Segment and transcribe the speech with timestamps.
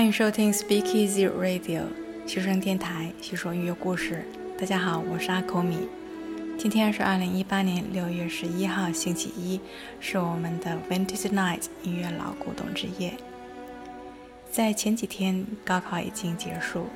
[0.00, 1.82] 欢迎收听 Speak Easy Radio
[2.26, 4.24] 学生电台，叙说音乐故事。
[4.58, 5.86] 大家好，我是阿口米。
[6.56, 9.60] 今天是二零一八年六月十一号，星期一，
[10.00, 13.12] 是我们的 Vintage Night 音乐老古董之夜。
[14.50, 16.86] 在前几天，高考已经结束。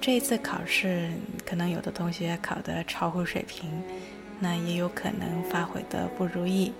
[0.00, 1.10] 这一次考试，
[1.44, 3.68] 可能有的同学考得超乎水平，
[4.40, 6.72] 那也有可能发挥的不如意。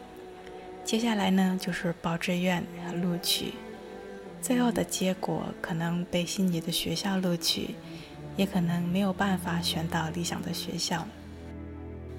[0.82, 3.52] 接下来呢，就是报志愿和录取。
[4.46, 7.74] 最后的结果可能被心仪的学校录取，
[8.36, 11.04] 也可能没有办法选到理想的学校。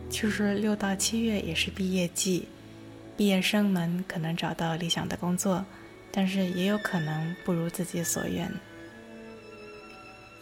[0.09, 2.49] 其实六到七月也是毕业季，
[3.15, 5.63] 毕业生们可能找到理想的工作，
[6.11, 8.51] 但是也有可能不如自己所愿。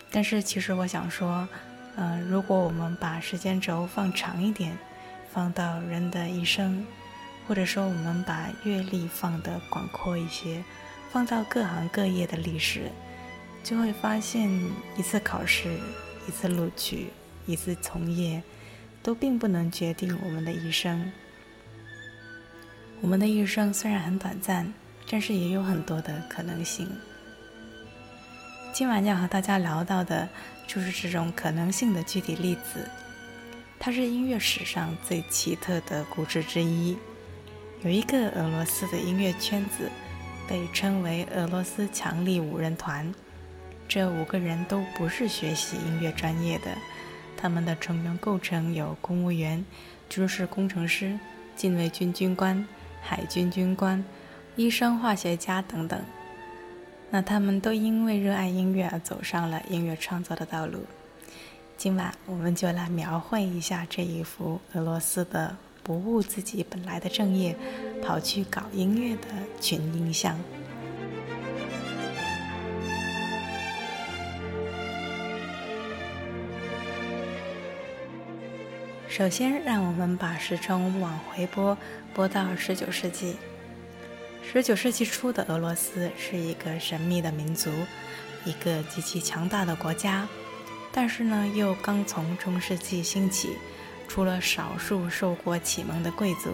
[0.10, 1.48] 但是其实我想说，
[1.98, 4.76] 嗯，如果我们把时间轴放长一点，
[5.32, 6.84] 放到人的一生，
[7.48, 10.64] 或者说我们把阅历放得广阔一些。
[11.16, 12.92] 放到各行各业的历史，
[13.64, 14.52] 就会发现
[14.98, 15.74] 一次考试、
[16.28, 17.08] 一次录取、
[17.46, 18.44] 一次从业，
[19.02, 21.10] 都并不能决定我们的一生。
[23.00, 24.74] 我们的一生虽然很短暂，
[25.10, 26.86] 但是也有很多的可能性。
[28.74, 30.28] 今晚要和大家聊到的，
[30.68, 32.86] 就是这种可能性的具体例子。
[33.80, 36.98] 它是音乐史上最奇特的故事之一。
[37.84, 39.90] 有一个俄罗斯的音乐圈子。
[40.48, 43.14] 被称为俄罗斯强力五人团，
[43.88, 46.76] 这五个人都不是学习音乐专业的，
[47.36, 49.64] 他们的成员构成有公务员、
[50.10, 51.20] 军事工程师、
[51.56, 52.66] 禁卫军军官、
[53.02, 54.04] 海军军官、
[54.56, 56.00] 医生、化学家等等。
[57.10, 60.86] 那他们都因为热爱音乐而走上了音乐创作的道路。
[61.78, 65.56] 今晚我们就来描绘一下这一幅俄罗斯的。
[65.86, 67.56] 不务自己本来的正业，
[68.02, 69.28] 跑去搞音乐的
[69.62, 70.36] 群英像。
[79.08, 81.78] 首先，让我们把时钟往回拨，
[82.16, 83.36] 拨到十九世纪。
[84.42, 87.70] 十九世纪初的俄罗斯是一个神秘的民族，
[88.44, 90.28] 一个极其强大的国家，
[90.92, 93.50] 但是呢，又刚从中世纪兴起。
[94.08, 96.52] 除了少数受过启蒙的贵族，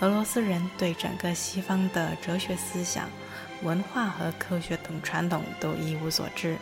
[0.00, 3.08] 俄罗斯人对整个西方的哲学思想、
[3.62, 6.56] 文化和科学等传统都一无所知。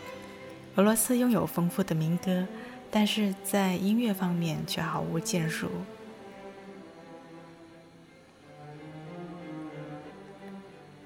[0.77, 2.47] 俄罗斯拥有丰富的民歌，
[2.91, 5.71] 但是在音乐方面却毫无建树。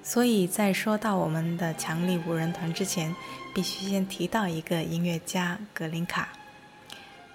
[0.01, 3.13] 所以在说到我们的强力五人团之前，
[3.53, 6.29] 必须先提到一个音乐家格林卡。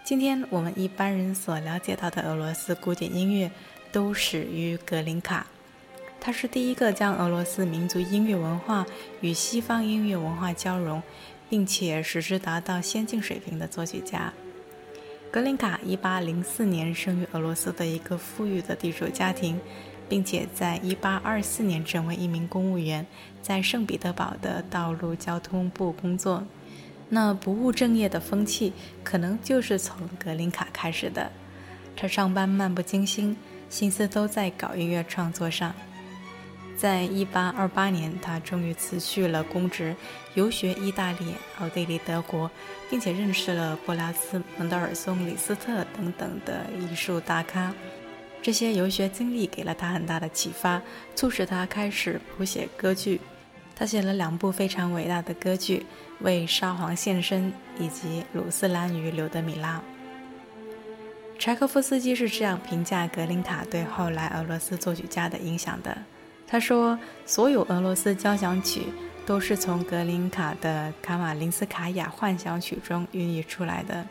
[0.05, 3.49] 今天我们一般人所了解到的俄罗斯古典音乐，
[3.93, 5.47] 都始于格林卡。
[6.21, 8.85] 他是第一个将俄罗斯民族音乐文化
[9.21, 11.01] 与西方音乐文化交融，
[11.49, 14.33] 并且使之达到先进水平的作曲家。
[15.31, 19.61] 格林卡1804年生于俄罗斯的一个富裕的地主家庭，
[20.09, 23.07] 并且在1824年成为一名公务员，
[23.41, 26.45] 在圣彼得堡的道路交通部工作。
[27.15, 28.73] 那不务正业的风气，
[29.05, 31.31] 可能就是从格林卡开始的。
[31.95, 33.37] 他上班漫不经心，
[33.69, 35.75] 心思都在搞音乐创作上。
[36.75, 39.95] 在一八二八年，他终于辞去了公职，
[40.33, 42.51] 游学意大利、奥地利、德国，
[42.89, 47.75] 并且认识了布拉斯、门德尔松、李斯特等等的艺术大咖。
[48.41, 50.81] 这些游学经历给了他很大的启发，
[51.15, 53.21] 促使他开始谱写歌剧。
[53.75, 55.87] 他写了两部非常伟大的歌剧。
[56.21, 59.79] 为沙皇献身，以及《鲁斯兰与柳德米拉》。
[61.37, 65.99] 柴可夫斯基是这样评价格林卡对后来俄罗斯作曲家的影响的：
[66.47, 68.85] 他说，所有俄罗斯交响曲
[69.27, 74.07] 都是从格林卡的《卡马林斯卡娅幻想曲》中孕育出来的，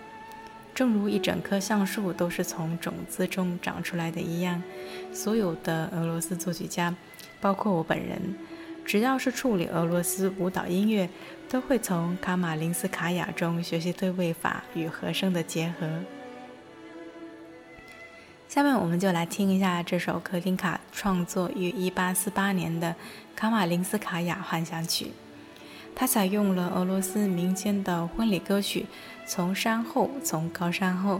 [0.75, 4.62] 正如一整棵橡树都是从种子中长出来的一样。
[5.13, 6.94] 所有的俄罗斯作曲家，
[7.39, 8.36] 包括我本人。
[8.91, 11.07] 只要是处理俄罗斯舞蹈音乐，
[11.47, 15.88] 都会从卡马林斯卡娅中学习对位法与和声的结合。
[18.49, 22.89] 下面我们就来听一下这首格林卡创作于1848年的
[23.33, 25.05] 《卡马林斯卡娅幻想曲》。
[25.95, 28.81] 它采用了俄罗斯民间的婚礼歌曲
[29.25, 31.15] 《从山后，从高山后》，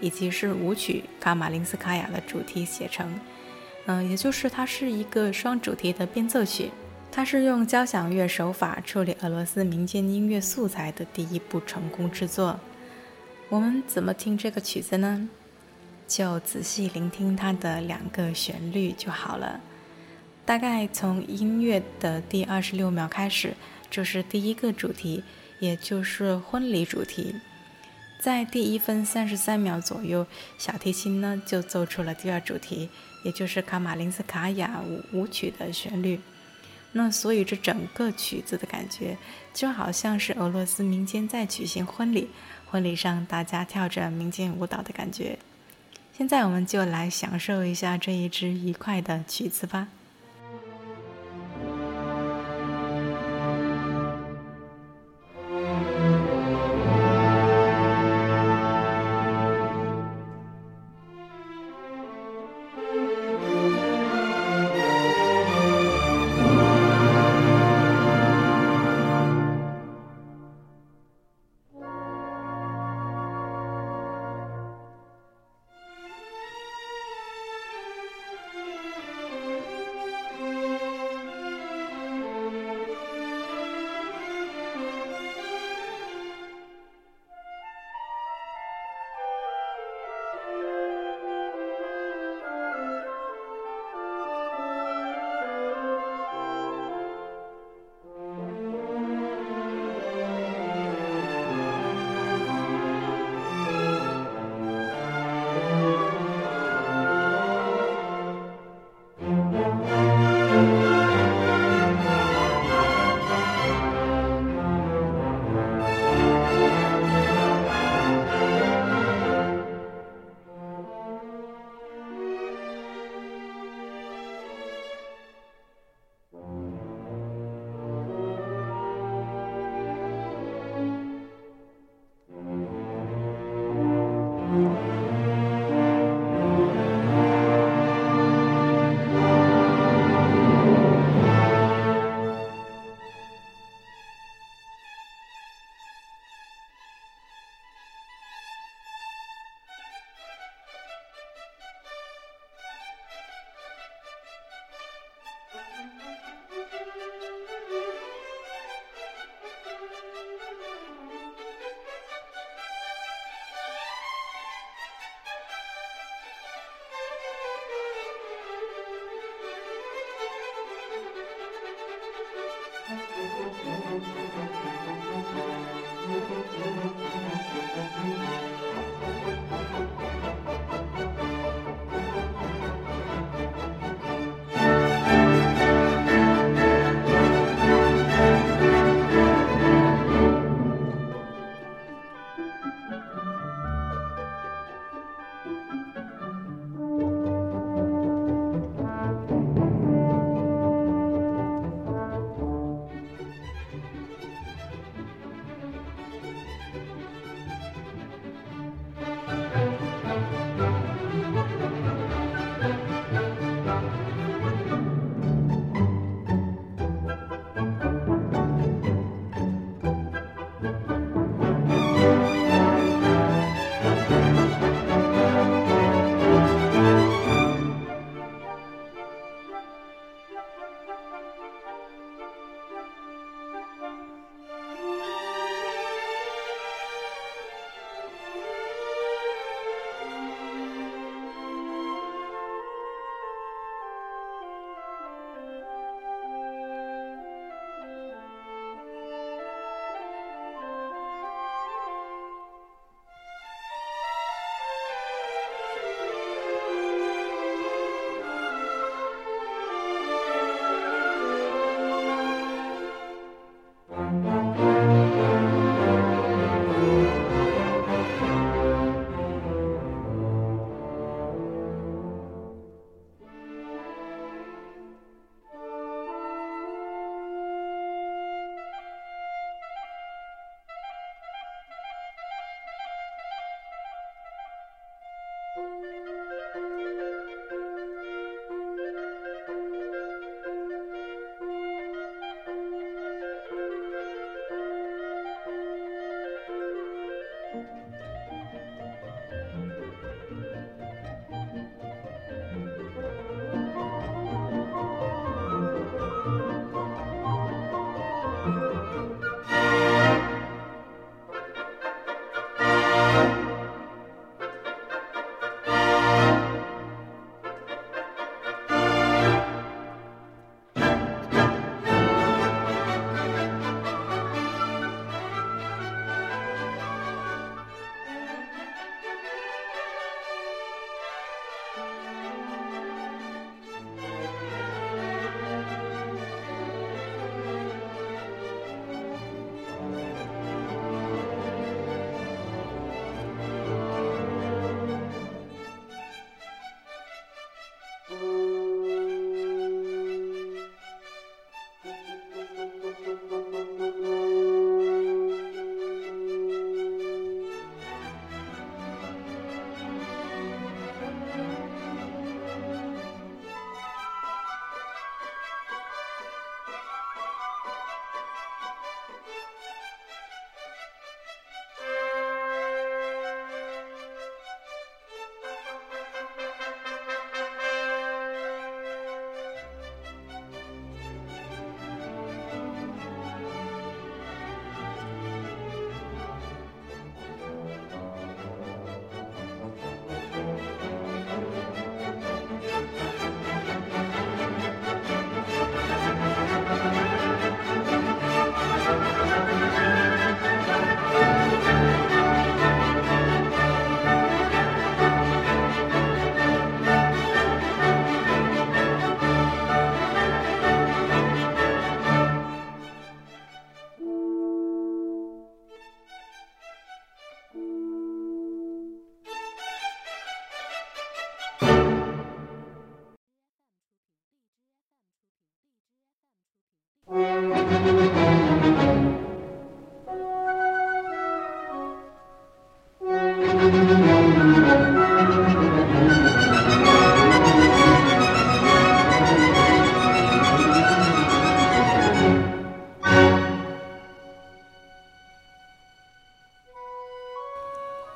[0.00, 3.12] 以及是舞曲《卡马林斯卡娅》的主题写成。
[3.86, 6.70] 嗯，也就是它是一个双主题的变奏曲。
[7.10, 12.60] 它是用交响乐手法处理俄罗斯民间音乐素材的第一部成功之作。
[13.48, 15.28] 我们怎么听这个曲子呢？
[16.06, 19.60] 就仔细聆听它的两个旋律就好了。
[20.44, 23.54] 大概从音乐的第二十六秒开始，
[23.90, 25.24] 就是第一个主题，
[25.58, 27.34] 也就是婚礼主题。
[28.20, 30.26] 在第一分三十三秒左右，
[30.58, 32.88] 小提琴呢就奏出了第二主题，
[33.24, 36.20] 也就是卡马林斯卡娅舞舞曲的旋律。
[36.98, 39.18] 那所以这整个曲子的感觉
[39.52, 42.30] 就好像是俄罗斯民间在举行婚礼，
[42.70, 45.38] 婚礼上大家跳着民间舞蹈的感觉。
[46.16, 49.88] 现在我们就来享受一下这一支愉快的曲子吧。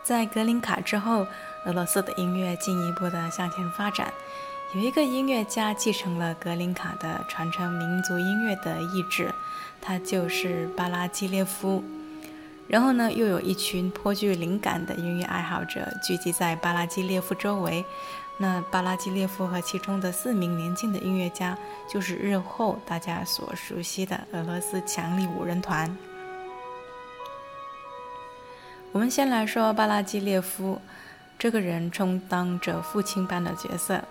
[0.02, 1.26] 在格林卡之后，
[1.66, 4.12] 俄罗斯的音乐进一步的向前发展。
[4.72, 9.34] 有一个音乐家继承了格林卡的传承民族音乐的意志，
[9.80, 11.82] 他就是巴拉基列夫。
[12.68, 17.84] 然后呢，又有一群颇具灵感的音乐爱好者聚集在巴拉基列夫周围。
[18.38, 25.94] 那巴拉基列夫和其中的四名年轻的音乐家，就是日后大家所熟悉的俄罗斯强力五人团。
[28.92, 30.80] 我们先来说巴拉基列夫，
[31.38, 34.02] 这个人充当着父亲般的角色。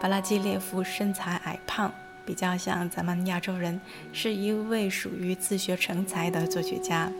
[0.00, 1.92] 巴拉基列夫身材矮胖，
[2.24, 3.78] 比较像咱们亚洲人，
[4.14, 7.12] 是一位属于自学成才的作曲家。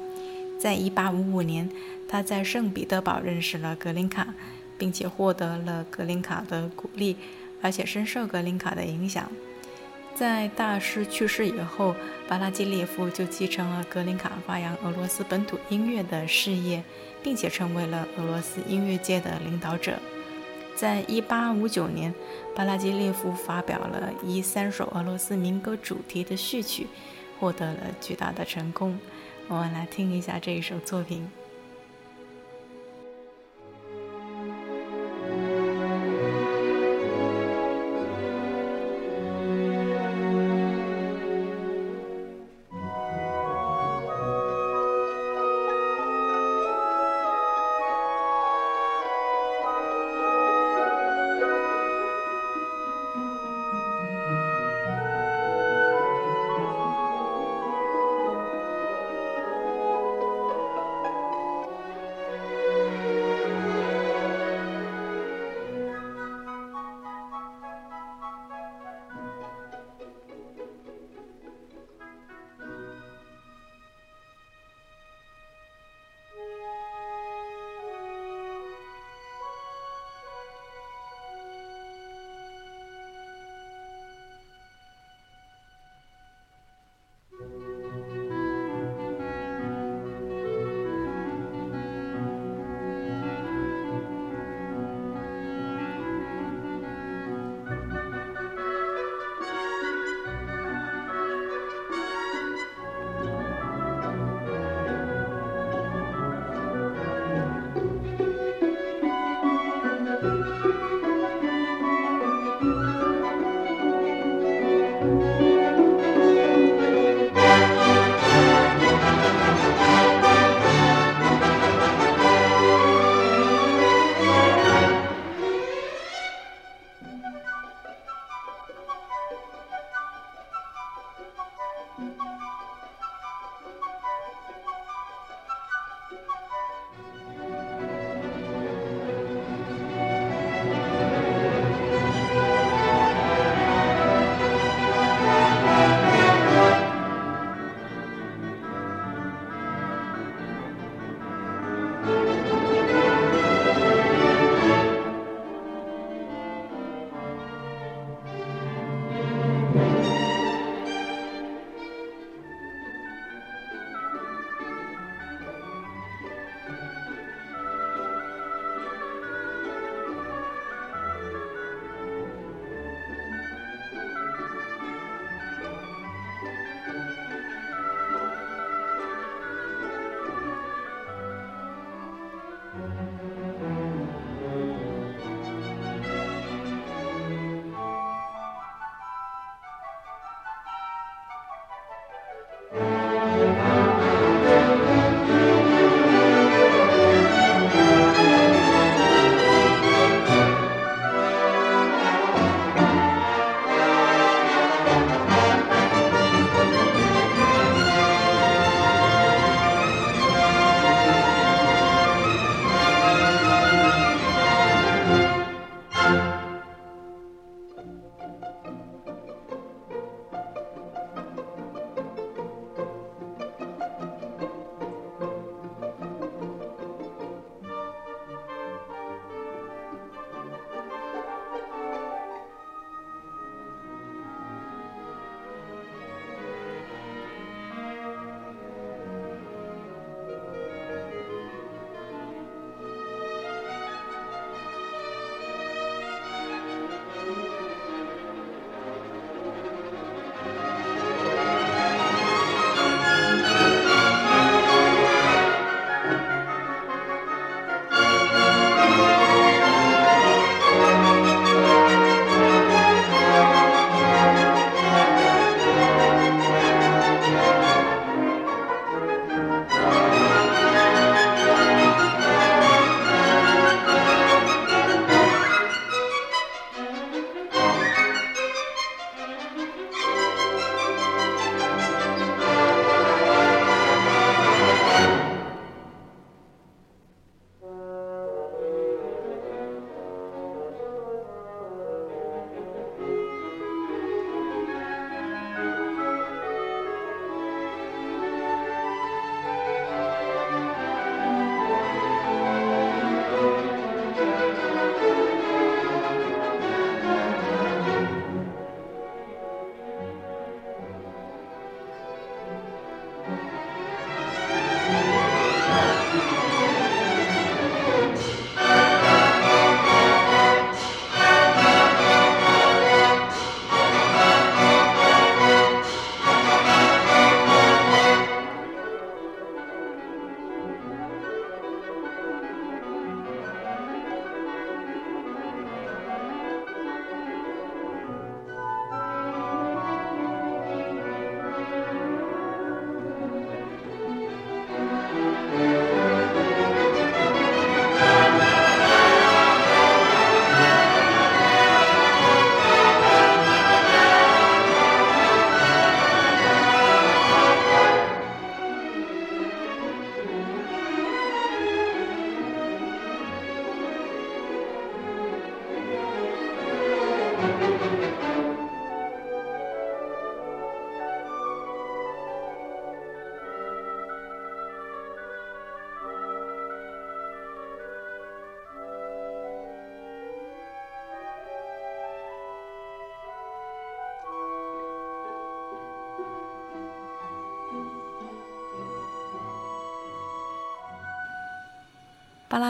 [0.59, 1.71] 在1855年，
[2.09, 4.29] 他在圣彼得堡认识了格林卡，
[4.79, 7.19] 并且获得了格林卡的鼓励，
[7.61, 9.31] 而且深受格林卡的影响。
[10.16, 11.94] 在大师去世以后，
[12.26, 16.82] 巴拉基列夫就继承了格林卡发扬俄罗斯本土音乐的事业，
[17.23, 19.99] 并且成为了俄罗斯音乐界的领导者。
[20.75, 22.14] 在一八五九年，
[22.54, 26.87] 巴拉基列夫发表了以三首俄罗斯民歌主题的序曲，
[27.38, 28.99] 获得了巨大的成功。
[29.49, 31.30] 我们来听一下这一首作品。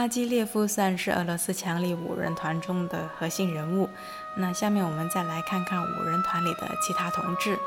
[0.07, 3.89] 基列夫算是俄罗斯强力五人团中的核心人物。
[4.35, 7.57] 那下面我们再来看看五人团里的其他同志。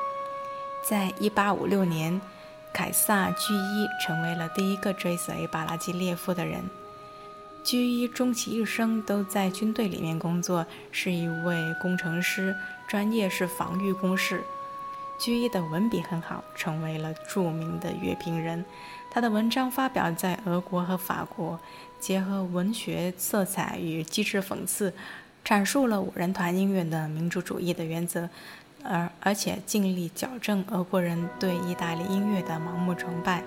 [0.89, 2.21] 在1856年，
[2.73, 6.65] 凯撒居伊成为了第一个追随巴拉基列夫的人。
[7.63, 12.57] 居伊终其一生都在军队里面工作，是一位工程师，
[12.89, 14.43] 专业是防御工事。
[15.21, 18.65] 居伊的文笔很好，成为了著名的乐评人。
[19.11, 21.61] 他的文章发表在俄国和法国，
[22.01, 24.95] 结合文学色彩与机智讽刺，
[25.45, 28.31] 阐述了五人团音乐的民主主义的原则，
[28.83, 33.45] 而而且尽力矫正俄国人对意大利音乐的盲目崇拜。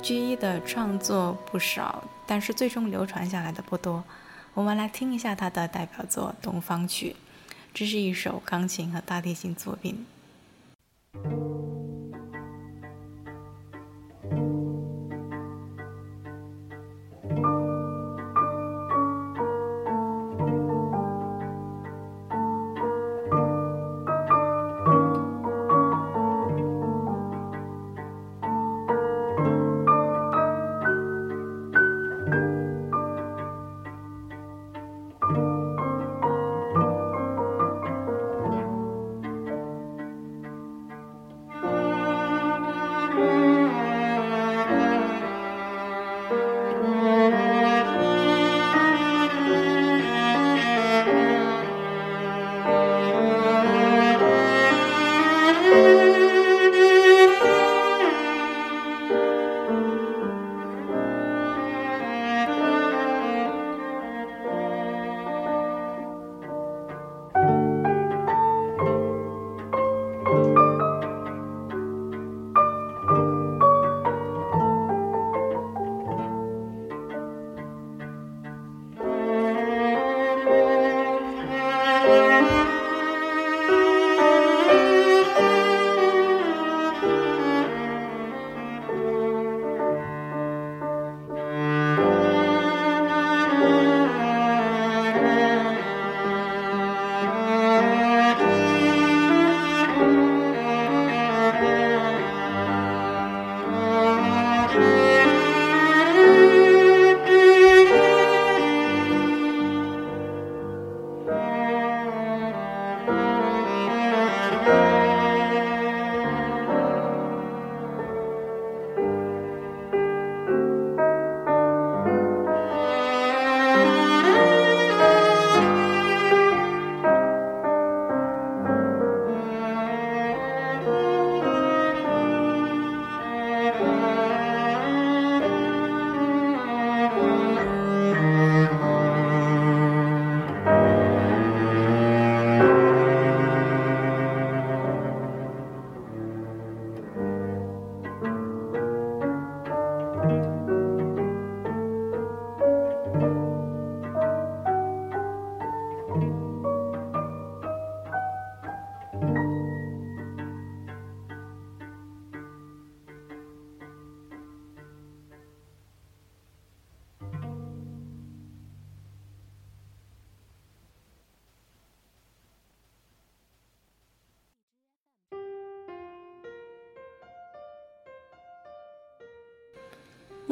[0.00, 4.04] 居一的创作不少，但是最终流传下来的不多。
[4.54, 7.16] 我们来听一下他的代表作《东方曲》，
[7.74, 10.04] 这是一首钢琴和大提琴作品。
[11.14, 11.61] Thank you.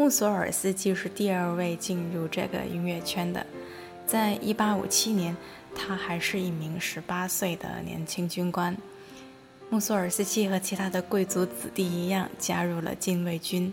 [0.01, 3.45] 穆索尔斯基是第二位进入这个音乐圈的。
[4.07, 5.37] 在1857年，
[5.77, 8.75] 他还是一名18岁的年轻军官。
[9.69, 13.71] 穆索尔斯基和其他的贵族子弟一样，加入了禁卫军。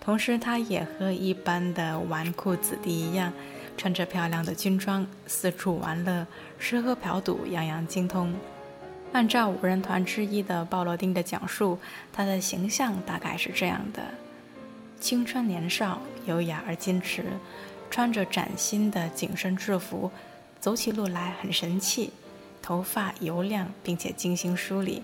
[0.00, 3.32] 同时，他也和一般的纨绔子弟一样，
[3.76, 6.24] 穿着漂亮的军装，四处玩乐，
[6.56, 8.32] 吃喝嫖赌，样样精通。
[9.12, 11.76] 按照五人团之一的鲍罗丁的讲述，
[12.12, 14.00] 他的形象大概是这样的。
[15.04, 17.26] 青春年少，优雅而矜持，
[17.90, 20.10] 穿着崭新的紧身制服，
[20.58, 22.10] 走起路来很神气。
[22.62, 25.02] 头发油亮并且精心梳理，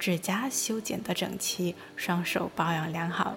[0.00, 3.36] 指甲修剪得整齐，双手保养良好。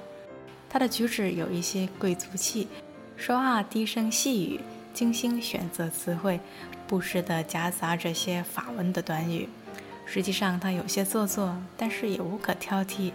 [0.67, 2.67] 他的举止有一些贵族气，
[3.15, 6.39] 说话低声细语，精心选择词汇，
[6.87, 9.47] 不时地夹杂着些法文的短语。
[10.07, 13.11] 实际上，他有些做作，但是也无可挑剔，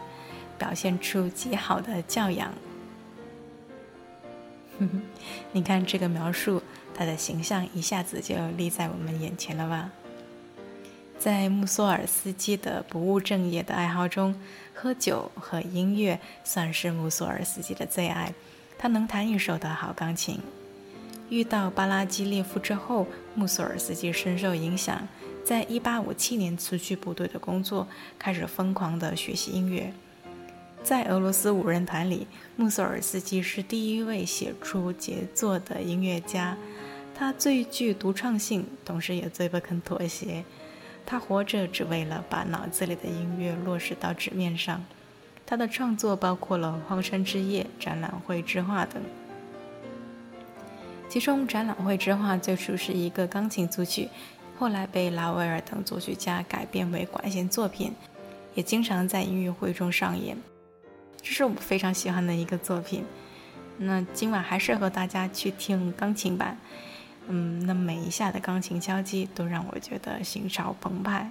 [0.57, 2.55] 表现出极好的教养。
[5.53, 6.63] 你看这个描述，
[6.95, 9.91] 他的形象一下子就立在我们眼前了吧？
[11.19, 14.35] 在穆索尔斯基的不务正业的爱好中，
[14.75, 18.35] 喝酒和音乐算是穆索尔斯基的最爱。
[18.77, 20.41] 他能弹一手的好钢琴。
[21.31, 25.09] 遇到巴拉基列夫之后，穆索尔斯基深受影响。
[25.43, 27.87] 在一八五七年辞去部队的工作，
[28.19, 29.93] 开始疯狂地学习音乐。
[30.85, 36.59] 在俄罗斯五人团里，穆索尔斯基是第一位写出杰作的音乐家。
[37.15, 40.45] 他最具独创性，同时也最不肯妥协。
[41.07, 44.85] 他活着只为了把脑子里的音乐落实到纸面上。
[45.47, 49.03] 他的创作包括了《荒山之夜》《展览会之画》等。
[51.09, 54.11] 其中，《展览会之画》最初是一个钢琴组曲。
[54.59, 57.93] 后来被拉威尔等作曲家改编为管弦作品，
[58.55, 60.37] 也经常在音乐会中上演。
[61.25, 63.03] 这是我非常喜欢的一个作品。
[63.79, 66.57] 那今晚还是和大家去听钢琴版。
[67.29, 71.31] 嗯，那每一下的钢琴敲击都让我觉得心潮澎湃。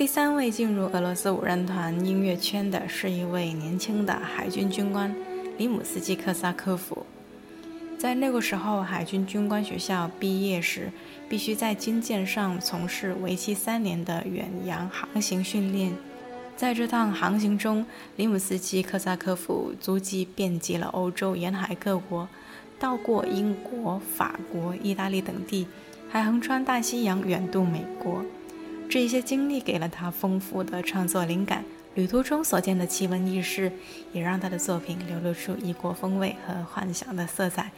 [0.00, 5.14] 第三位进入俄罗斯五人团音乐圈的是一位年轻的海军军官
[5.58, 7.04] 里姆斯基克萨科夫。
[7.98, 10.90] 在那个时候，海军军官学校毕业时，
[11.28, 15.92] 必须在军舰上从事为期三年的远洋航行训练。
[16.56, 17.84] 在这趟航行中，
[18.16, 22.26] 里姆斯基克萨科夫足迹遍及了欧洲沿海各国，
[22.78, 25.66] 到过英国、法国、意大利等地，
[26.08, 28.24] 还横穿大西洋远渡美国。
[28.90, 33.70] 这些经历给了他丰富的创作灵感，旅途中所见的奇闻异事，
[34.12, 37.70] 也让他的作品流露出异国风味和幻想的色彩。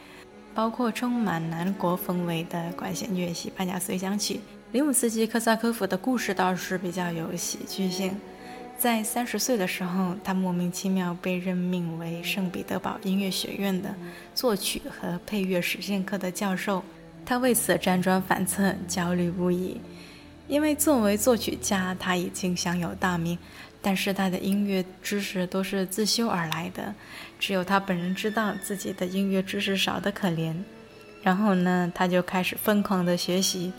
[0.55, 4.35] 包括充满南国风味的管弦乐《西班牙随想曲》。
[4.71, 8.17] 里姆斯基科萨科夫的故事倒是比较有喜剧性。
[8.75, 13.93] 在三十岁的时候，他莫名其妙被任命为圣彼得堡音乐学院的
[14.33, 16.83] 作曲和配乐实践课的教授。
[17.23, 19.79] 他为此辗转反侧，焦虑不已，
[20.47, 23.37] 因为作为作曲家，他已经享有大名。
[23.85, 26.95] 但是他的音乐知识都是自修而来的，
[27.37, 30.55] 只有他本人知道自己的音乐知识少得可怜。
[31.21, 33.73] 然后呢，他就开始疯狂的学习，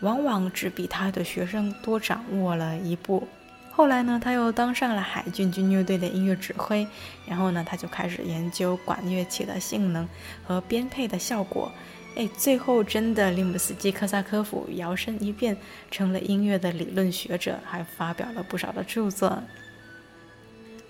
[0.00, 3.28] 往往只比他的学生多掌握了一步。
[3.70, 6.84] 后来呢，他又当上了海军军乐队的音乐指挥。
[7.24, 10.08] 然后呢，他就开始研究管乐器的性能
[10.44, 11.70] 和编配的效果。
[12.16, 15.56] 哎，最后真的，利姆斯基科萨科夫摇身一变
[15.90, 19.42] 成了音乐的理论学者，还发表了不少的著作。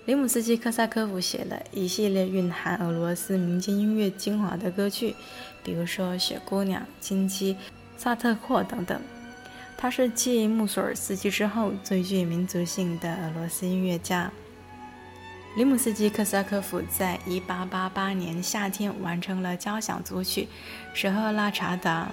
[0.05, 5.15] 林姆斯基科萨科夫写了一系列蕴含俄罗斯民间音乐精华的歌曲，
[5.63, 7.53] 比如说《雪姑娘》《金鸡》
[7.97, 9.01] 《萨特阔》等等。
[9.75, 14.31] 他是继穆索尔斯基之后最具民族性的俄罗斯音乐家。
[15.55, 20.41] 里姆斯基科萨科夫在1888年夏天完成了交响组曲
[20.93, 22.11] 《舍赫拉查达》。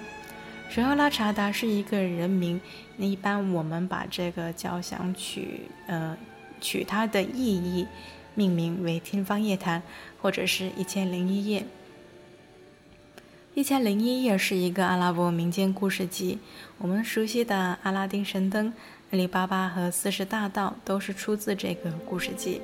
[0.73, 2.61] 舍赫拉查达是一个人名，
[2.95, 6.17] 那一般我们把这个交响曲，呃，
[6.61, 7.85] 取它的意义，
[8.33, 9.81] 命名为《天方夜谭》
[10.21, 11.65] 或者是一千零一夜。
[13.55, 16.39] 一千零一夜是一个阿拉伯民间故事集，
[16.77, 18.67] 我们熟悉的《阿拉丁神灯》
[19.11, 22.61] 《阿里巴巴》和《四十大盗》都是出自这个故事集。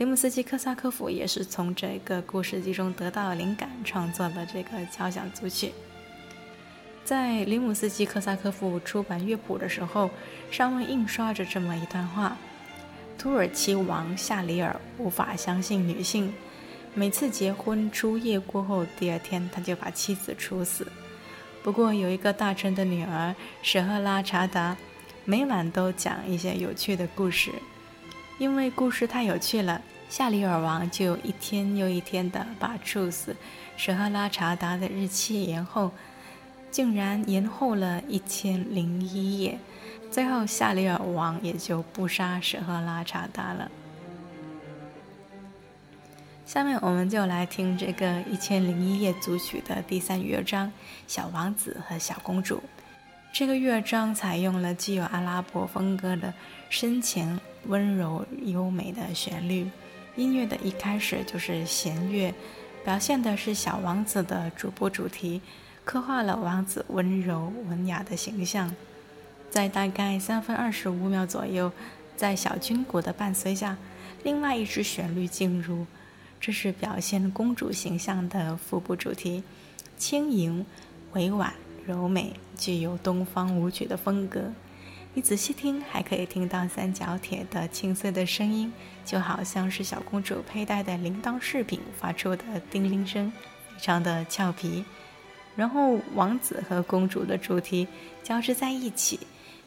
[0.00, 5.74] 里姆斯基科萨科夫也是从这个故事集中得到灵感，创作了这个交响组曲。
[7.04, 10.08] 在里姆斯基科萨科夫出版乐谱的时候，
[10.50, 12.34] 上面印刷着这么一段话：
[13.18, 16.32] 土耳其王夏里尔无法相信女性，
[16.94, 20.90] 每次结婚初夜过后，第二天他就把妻子处死。
[21.62, 24.74] 不过有一个大臣的女儿舍赫拉查达，
[25.26, 27.52] 每晚都讲一些有趣的故事。
[28.38, 33.36] 因为故事太有趣了，夏里尔王就一天又一天地把处死
[33.76, 35.92] 舍赫拉查达的日期延后，
[36.68, 39.56] 竟然延后了一千零一夜。
[40.10, 43.70] 最后，夏里尔王也就不杀舍赫拉查达了。
[46.44, 50.66] 下面我们就来听这个《一千零一夜》组曲的第三乐章
[51.06, 52.56] 《小王子和小公主》。
[53.32, 56.34] 这个乐章采用了具有阿拉伯风格的
[56.68, 57.38] 深情。
[57.66, 59.68] 温柔优美的旋律，
[60.20, 62.34] 音乐的一开始就是弦乐，
[62.84, 65.40] 表现的是小王子的主播主题，
[65.82, 68.70] 刻画了王子温柔文雅的形象。
[69.48, 71.72] 在大概三分二十五秒左右，
[72.18, 73.78] 在小军鼓的伴随下，
[74.22, 75.86] 另外一支旋律进入，
[76.38, 79.42] 这是表现公主形象的副部主题，
[79.96, 80.66] 轻盈、
[81.14, 81.54] 委婉、
[81.86, 84.52] 柔美，具有东方舞曲的风格。
[85.12, 88.72] 你仔细听，还可以听到三角铁的清脆的声音，
[89.04, 93.32] 就好像是小公主佩戴的铃铛饰品发出的叮铃声，
[93.74, 94.84] 非常的俏皮。
[95.56, 97.88] 然后王子和公主的主题
[98.22, 99.18] 交织在一起，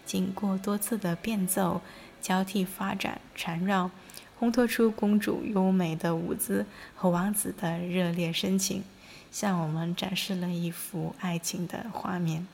[0.05, 1.81] 经过多次的变奏，
[2.21, 3.91] 交替发展缠绕，
[4.39, 6.65] 烘托出公主优美的舞姿
[6.95, 8.81] 和王子的热烈深情，
[9.29, 12.47] 向我们展示了一幅爱情的画面。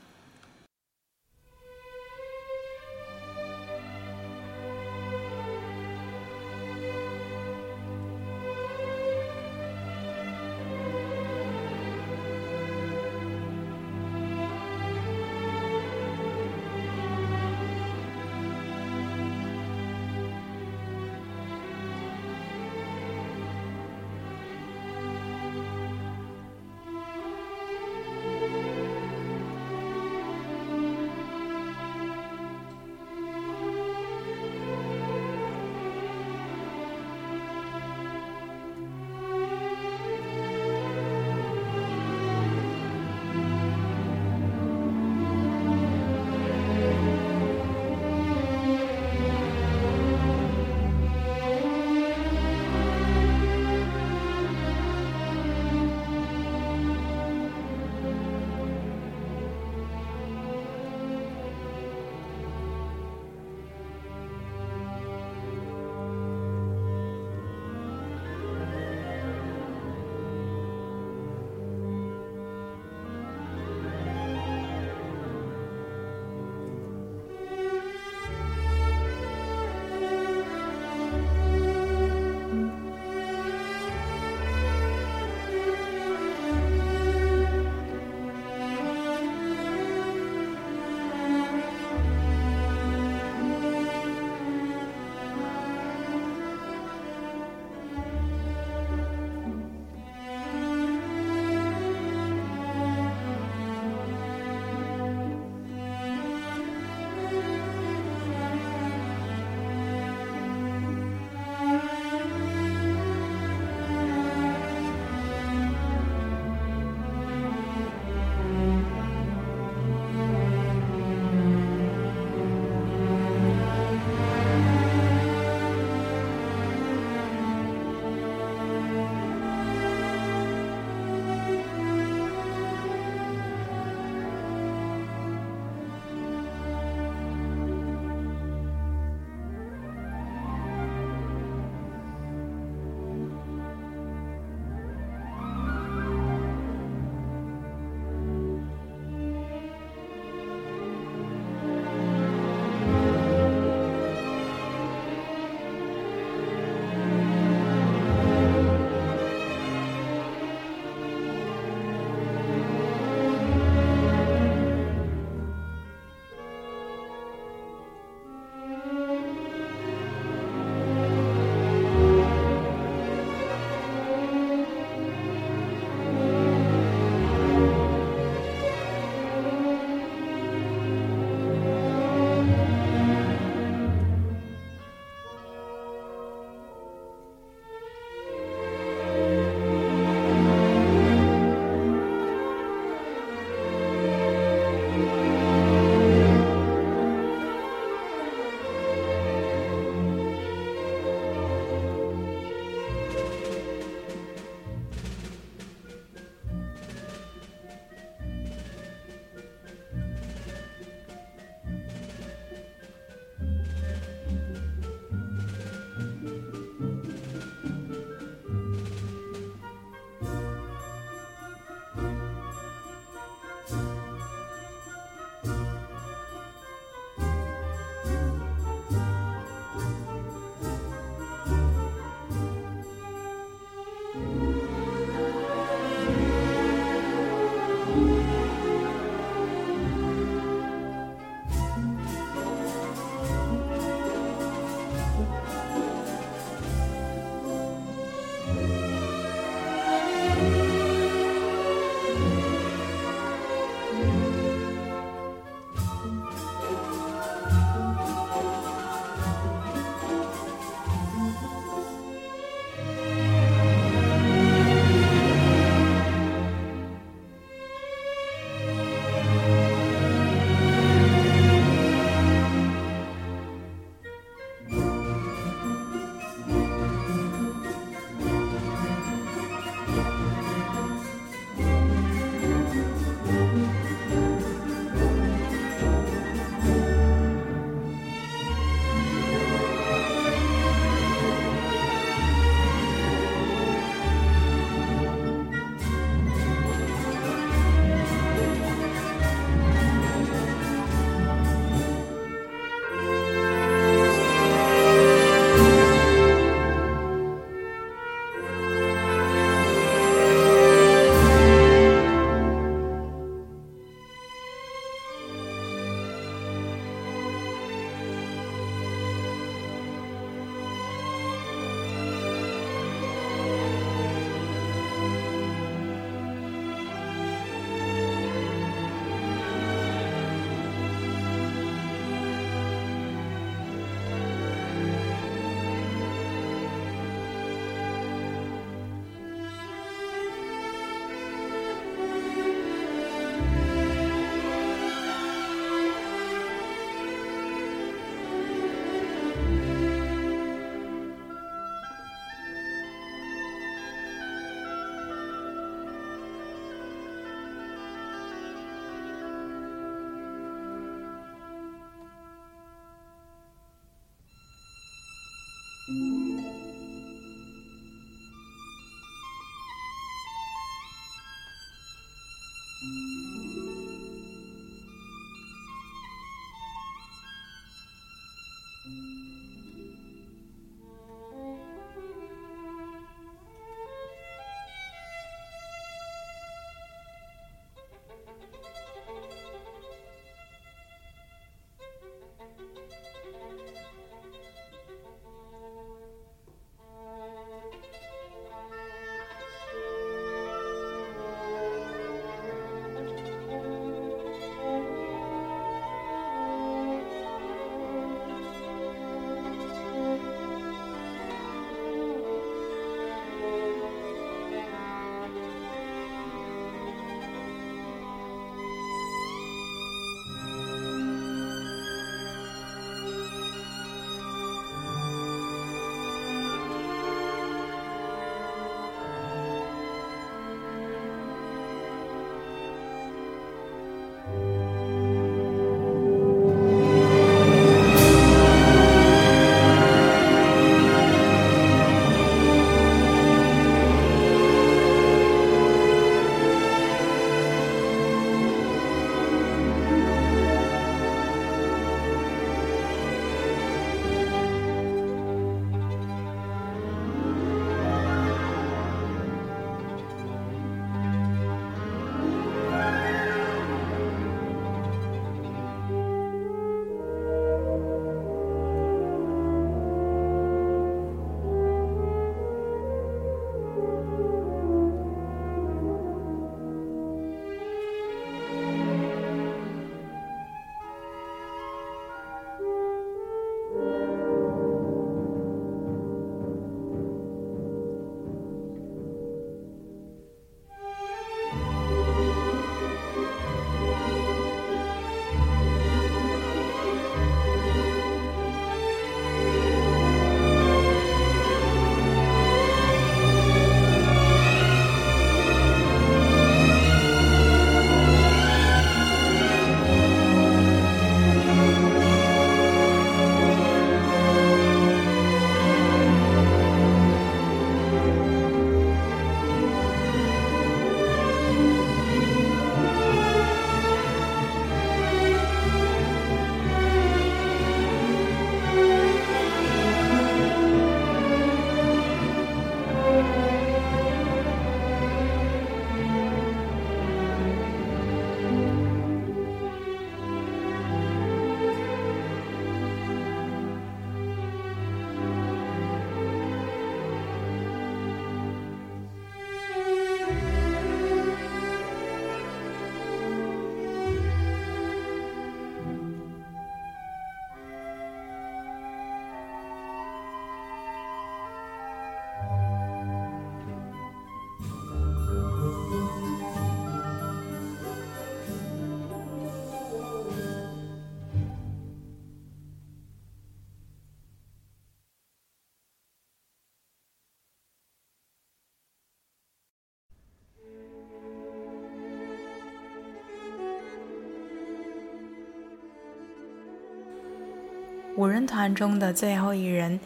[588.20, 589.98] 五人团中的最后一人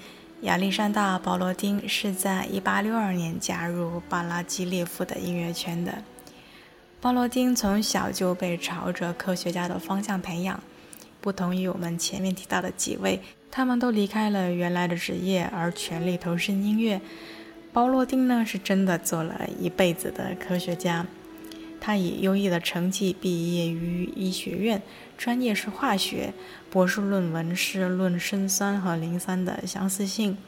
[0.43, 5.93] 亚历山大·保罗丁是在1862年加入巴拉基列夫的音乐圈的。
[7.01, 10.63] 保罗丁从小就被朝着科学家的方向培养，
[11.21, 17.01] 不同于我们前面提到的几位，他们都离开了原来的职业而全力投身音乐。
[17.73, 21.05] 保罗丁呢，是真的做了一辈子的科学家。
[21.87, 24.81] 他以优异的成绩毕业于医学院，
[25.19, 26.33] 专业是化学，
[26.71, 30.39] 博士论文是论砷酸和磷酸的相似性。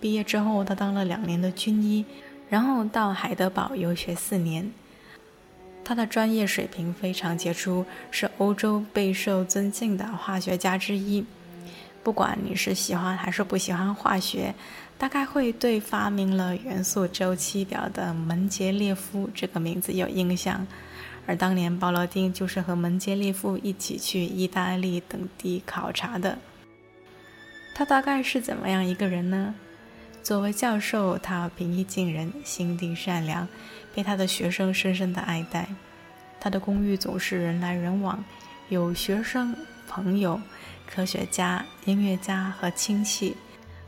[0.00, 2.04] 毕业之后，他当了两年的军医，
[2.48, 4.72] 然后到海德堡游学四年。
[5.84, 11.24] 他的专业水平非常杰出，是欧洲备受尊敬的化学家之一。
[12.04, 14.54] 不管你是喜欢还是不喜欢化学，
[14.98, 20.66] 大概会对发明了元素周期表的门捷列夫这个名字有印象。
[21.26, 26.38] 而当年鲍罗丁就是和门捷列夫一起去意大利等地考察的。
[27.74, 29.54] 他大概是怎么样一个人呢？
[30.22, 33.48] 作为教授，他平易近人，心地善良，
[33.94, 35.66] 被他的学生深深的爱戴。
[36.38, 38.22] 他的公寓总是人来人往，
[38.68, 39.56] 有学生、
[39.88, 40.38] 朋友、
[40.86, 43.36] 科学家、音乐家和亲戚。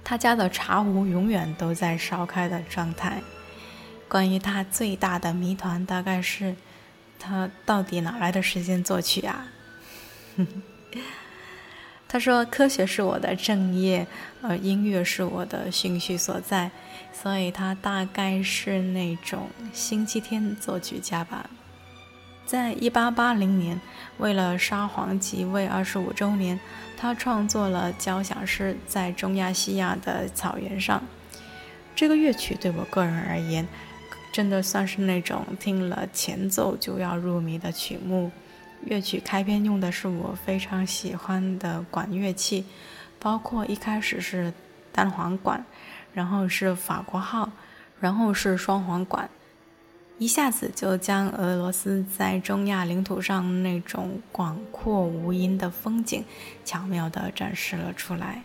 [0.03, 3.21] 他家的茶壶永远都在烧开的状态。
[4.09, 6.55] 关于他最大的谜团，大概是
[7.19, 9.49] 他到底哪来的时间作曲啊？
[12.09, 14.07] 他说：“科学是我的正业，
[14.41, 16.71] 而音乐是我的兴趣所在，
[17.13, 21.51] 所以他大概是那种星期天作曲家吧。”
[22.47, 23.81] 在一八八零年，
[24.19, 26.59] 为了沙皇即位二十五周年，
[26.97, 31.01] 他创作了交响诗《在中亚西亚的草原上》。
[31.97, 33.67] 这个乐曲对我个人而言，
[34.31, 38.31] 真的算是那种听了前奏就要入迷的曲目。
[38.85, 42.65] 乐曲开篇用的是我非常喜欢的管乐器，
[43.19, 44.53] 包括一开始是
[44.93, 45.65] 单簧管，
[46.15, 47.51] 然后是法国号，
[47.99, 49.29] 然后是双簧管。
[50.19, 56.25] 一下子就将俄罗斯在中亚领土上那种广阔无垠的风景
[56.65, 58.43] 巧妙地展示了出来。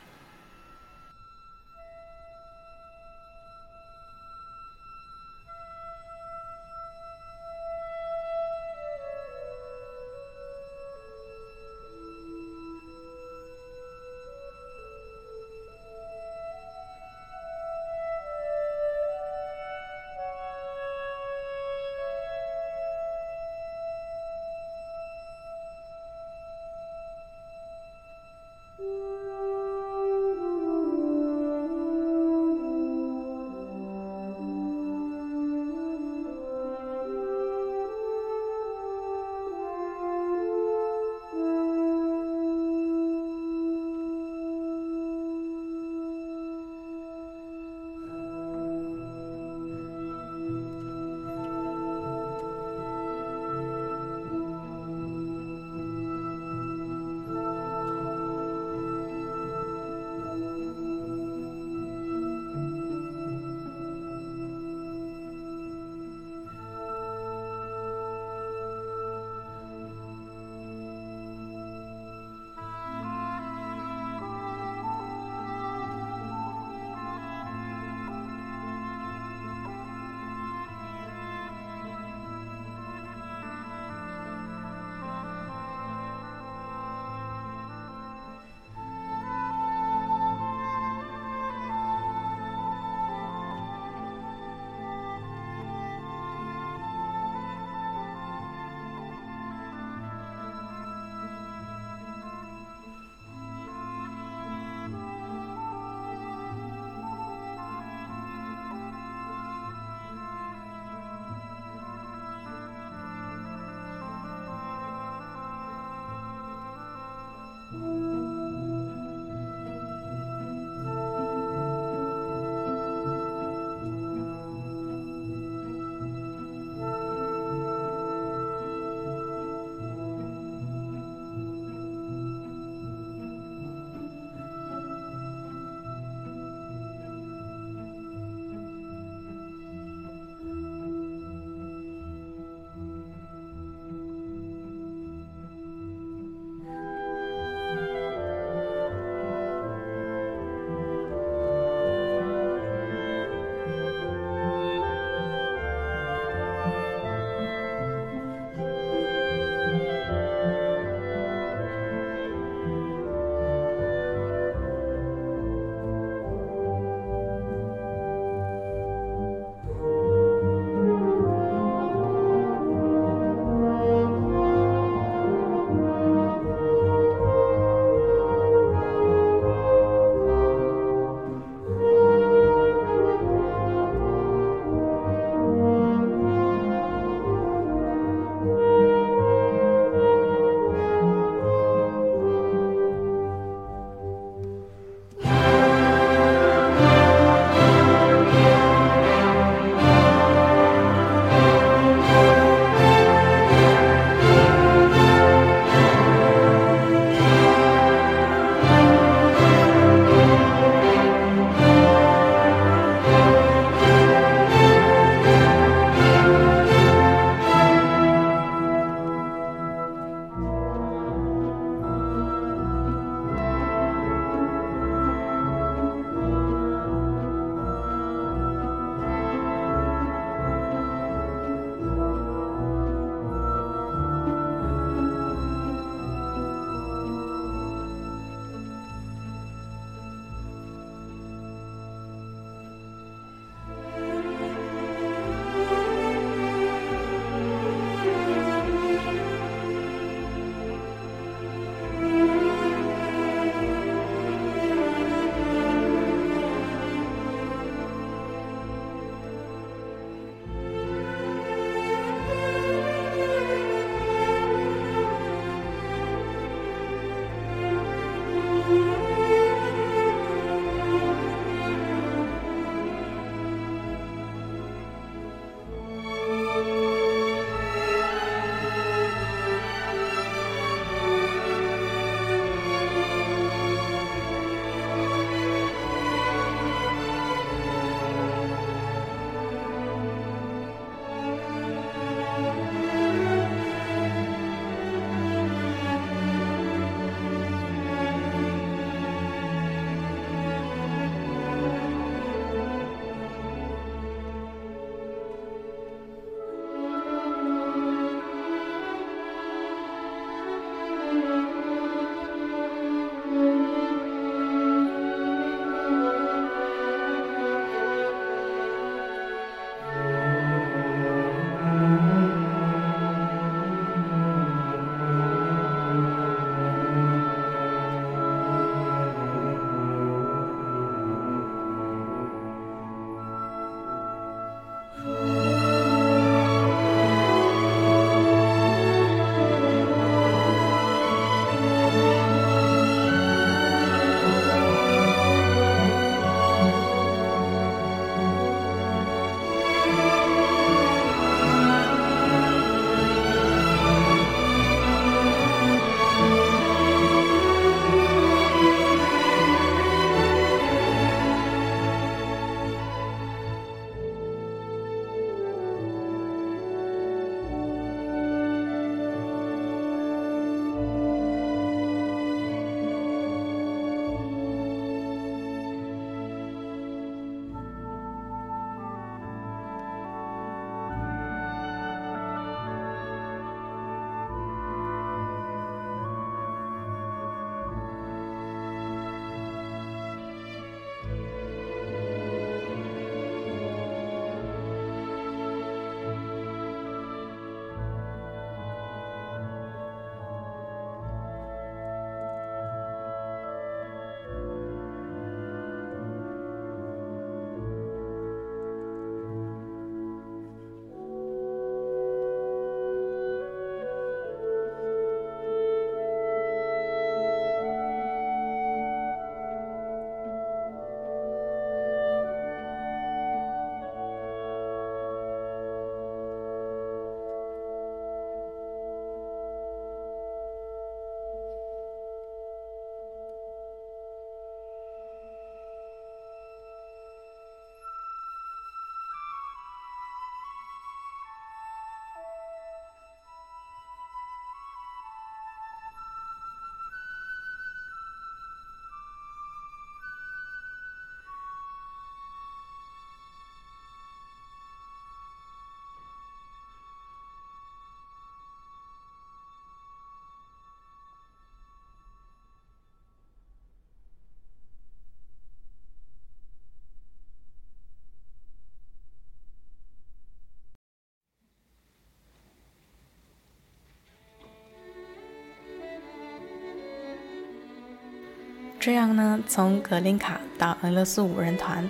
[478.81, 481.87] 这样呢，从格林卡到俄罗斯五人团，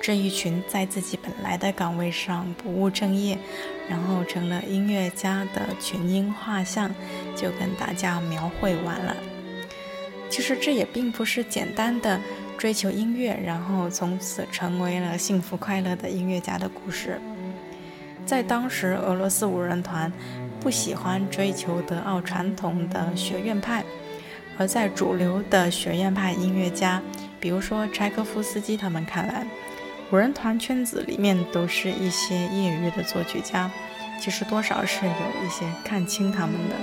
[0.00, 3.38] 这一群在自己本来的岗位上不务正业，
[3.88, 6.92] 然后成了音乐家的群英画像，
[7.36, 9.14] 就跟大家描绘完了。
[10.28, 12.18] 其实这也并不是简单的
[12.58, 17.20] 追求音乐，然后从此成为了幸福快乐的音乐家的故事。
[18.26, 20.12] 在当时，俄罗斯五人团
[20.58, 23.84] 不喜欢追求德奥传统的学院派，
[24.62, 27.02] 而在主流的学院派音乐家，
[27.40, 29.44] 比如说柴可夫斯基他们看来，
[30.12, 33.68] 五人团圈子里面都是一些业余的作曲家，
[34.20, 35.12] 其实多少是有
[35.44, 36.76] 一些看轻他们的。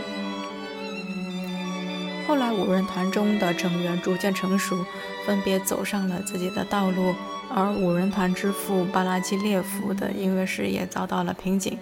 [2.27, 4.85] 后来，五人团中的成员逐渐成熟，
[5.25, 7.15] 分别走上了自己的道路。
[7.49, 11.77] 而五人团之父巴拉基列夫的音乐事业遭到了瓶颈，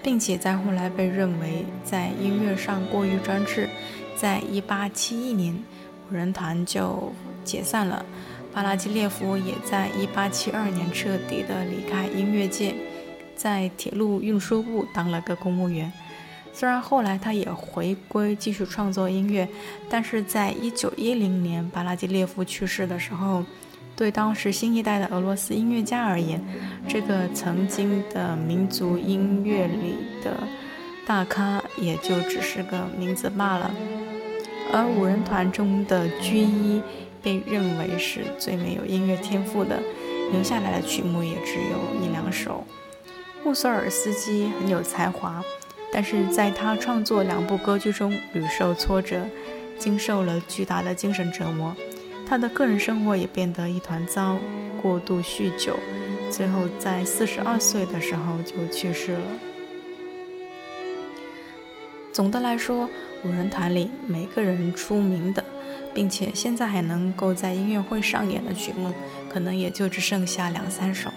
[0.00, 3.68] 并且在后来被认为在音乐上过于专制。
[4.16, 5.54] 在一八七一年，
[6.10, 7.12] 五人团就
[7.44, 8.04] 解散了。
[8.52, 12.74] 巴拉基列夫也在一八七二年彻底的离开音乐界，
[13.34, 15.92] 在铁路运输部当了个公务员。
[16.52, 19.48] 虽然后来他也回归继续创作音乐，
[19.88, 23.44] 但是在一九一零年巴拉基列夫去世的时候。
[23.96, 26.42] 对当时新一代的俄罗斯音乐家而言，
[26.88, 30.36] 这个曾经的民族音乐里的
[31.06, 33.70] 大咖也就只是个名字罢了。
[34.72, 36.82] 而五人团中的军一
[37.22, 39.80] 被认为是最没有音乐天赋的，
[40.32, 42.64] 留下来的曲目也只有一两首。
[43.44, 45.42] 穆索尔斯基很有才华，
[45.92, 49.20] 但是在他创作两部歌剧中屡受挫折，
[49.78, 51.74] 经受了巨大的精神折磨。
[52.26, 54.38] 他的个人生活也变得一团糟，
[54.82, 55.78] 过度酗酒，
[56.30, 59.20] 最后在四十二岁的时候就去世了。
[62.14, 62.88] 总的来说，
[63.24, 65.44] 五人团里每个人出名的，
[65.92, 68.94] 并且现在还能够在音乐会上演的曲目，
[69.28, 71.16] 可能也就只剩下两三首了。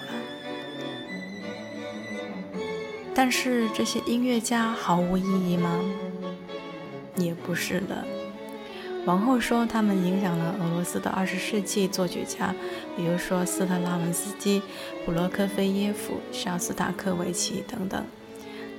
[3.13, 5.79] 但是这些音乐家毫无意义吗？
[7.15, 8.03] 也不是的。
[9.05, 12.55] 往后说，他们影响了俄罗斯的二十世纪作曲家，
[12.95, 14.63] 比如说斯特拉文斯基、
[15.05, 18.03] 普罗科菲耶夫、肖斯塔科维奇等等。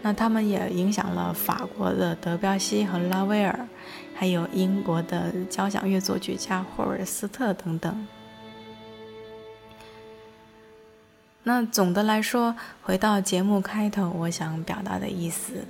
[0.03, 3.68] 那他们也影响了法国的德彪西和拉威尔，
[4.14, 8.07] 还有英国的交响乐作曲家霍尔斯特等等。
[11.42, 15.64] 那总的来说，回到节目开头，我想表达的意思：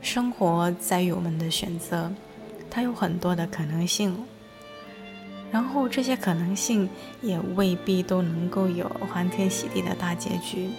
[0.00, 2.10] 生活在于我们的选择。
[2.70, 4.16] 它有很多的可能性，
[5.52, 6.88] 然后这些可能性
[7.22, 10.70] 也未必都能够有欢天喜地的大结局。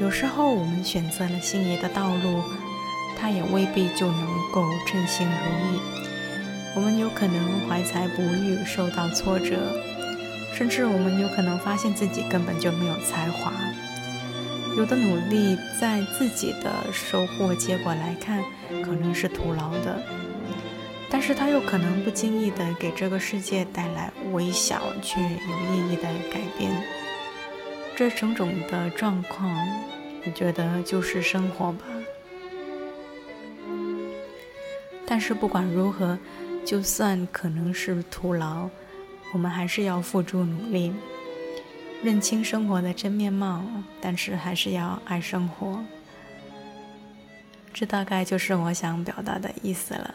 [0.00, 2.40] 有时候我们选择了心仪的道路，
[3.18, 5.80] 它也未必就能够称心如意。
[6.76, 9.56] 我们有可能怀才不遇，受到挫折，
[10.54, 13.52] 甚至我们有可能发现自己根本就没有才华。
[14.76, 18.40] 有的努力在自己的收获结果来看，
[18.84, 20.00] 可能是徒劳的。
[21.10, 25.28] 但是它又可能不经意地给这个世界带来微小却有
[25.74, 26.70] 意义的改变。
[27.98, 29.50] 这种种的状况，
[30.24, 31.84] 我觉得就是生活吧。
[35.04, 36.16] 但是不管如何，
[36.64, 38.70] 就算可能是徒劳，
[39.32, 40.92] 我们还是要付诸努力，
[42.00, 43.64] 认清生活的真面貌。
[44.00, 45.84] 但是还是要爱生活。
[47.74, 50.14] 这大概就是我想表达的意思了。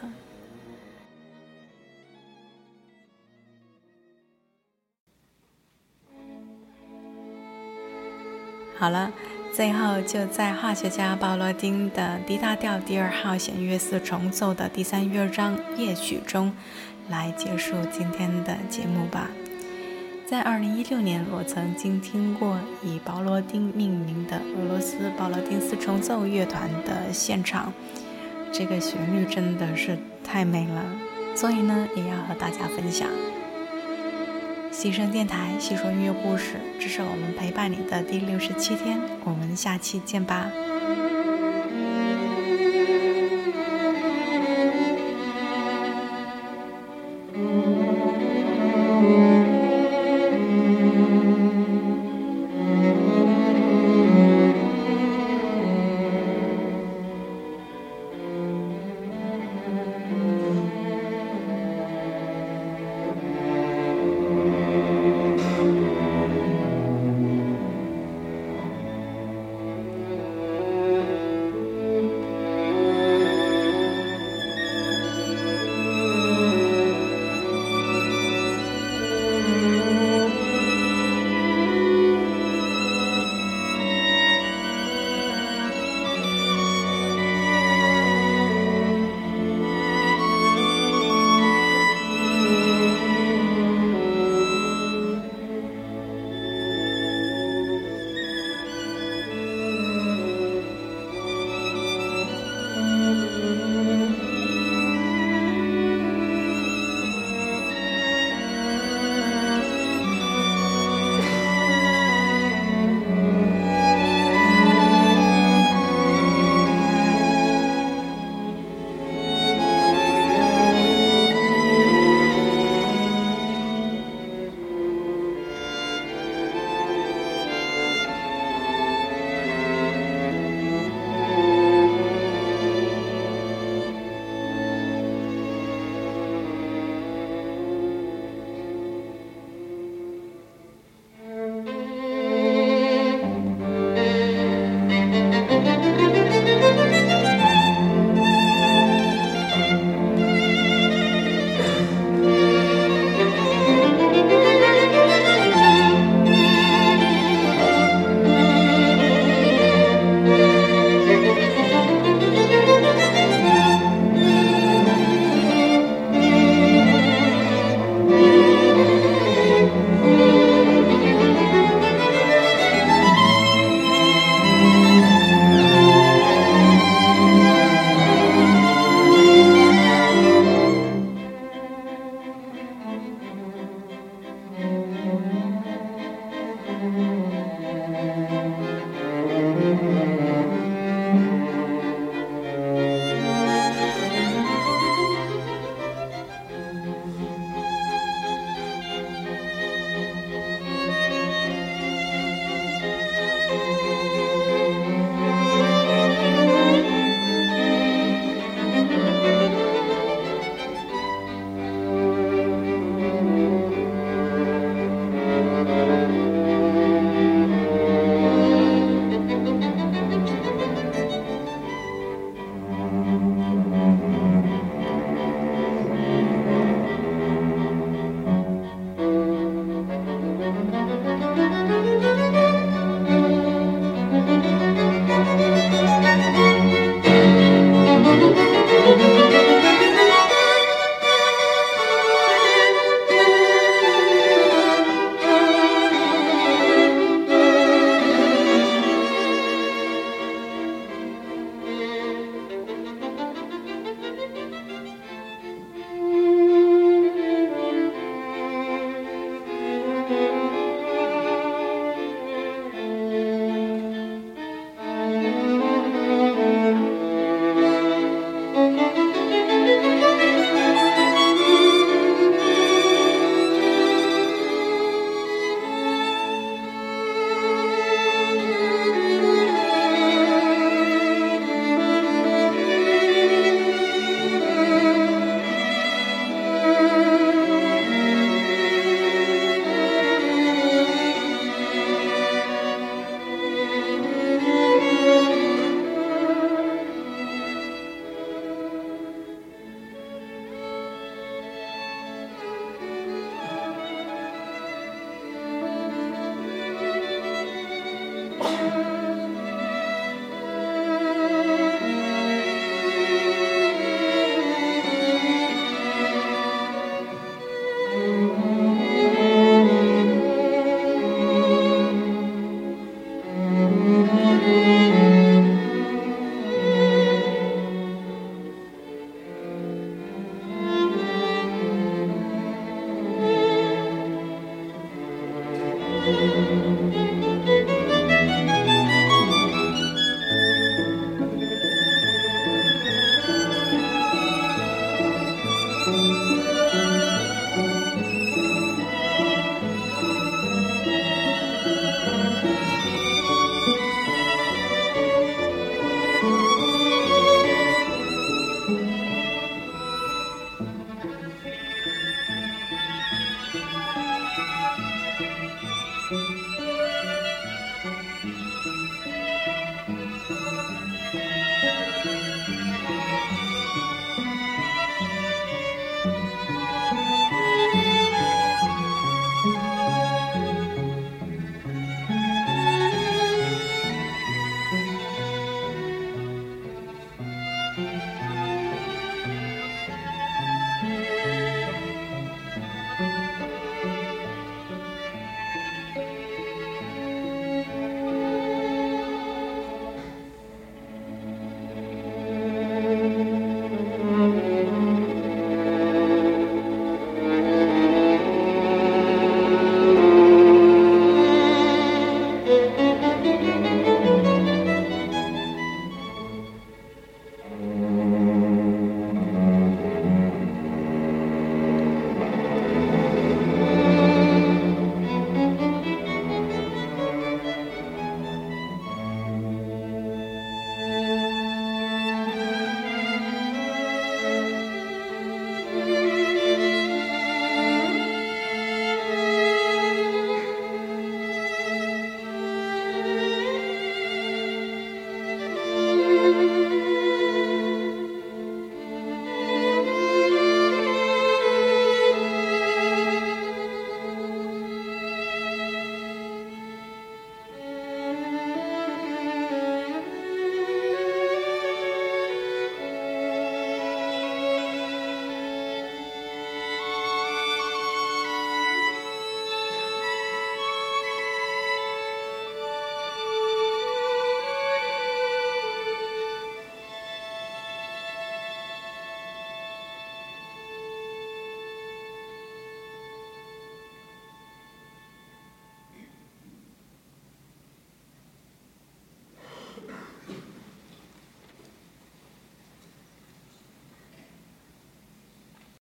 [8.84, 9.10] 好了，
[9.50, 16.52] 最后就在化学家鲍罗丁的 D 大调第二号弦乐四重奏的第三乐章夜曲中，
[17.08, 19.30] 来结束今天的节目吧。
[20.26, 27.72] 在2016年，我曾经听过以鲍罗丁命名的俄罗斯鲍罗丁四重奏乐团的现场，
[28.52, 30.84] 这个旋律真的是太美了，
[31.34, 33.08] 所以呢，也要和大家分享。
[34.74, 40.50] 西声电台细说音乐故事，这是我们陪伴你的第六十七天，我们下期见吧。